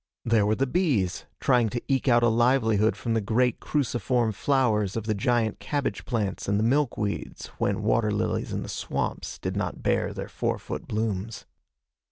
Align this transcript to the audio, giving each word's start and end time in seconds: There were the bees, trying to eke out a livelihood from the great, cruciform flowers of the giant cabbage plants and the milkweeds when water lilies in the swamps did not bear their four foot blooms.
There 0.25 0.47
were 0.47 0.55
the 0.55 0.65
bees, 0.65 1.27
trying 1.39 1.69
to 1.69 1.81
eke 1.87 2.07
out 2.07 2.23
a 2.23 2.27
livelihood 2.27 2.95
from 2.95 3.13
the 3.13 3.21
great, 3.21 3.59
cruciform 3.59 4.31
flowers 4.31 4.95
of 4.97 5.05
the 5.05 5.13
giant 5.13 5.59
cabbage 5.59 6.05
plants 6.05 6.47
and 6.47 6.59
the 6.59 6.63
milkweeds 6.63 7.51
when 7.59 7.83
water 7.83 8.09
lilies 8.09 8.51
in 8.51 8.63
the 8.63 8.67
swamps 8.67 9.37
did 9.37 9.55
not 9.55 9.83
bear 9.83 10.11
their 10.11 10.27
four 10.27 10.57
foot 10.57 10.87
blooms. 10.87 11.45